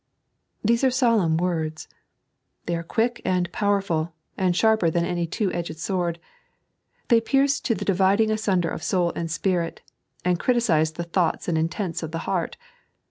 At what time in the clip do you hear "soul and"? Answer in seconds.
8.81-9.29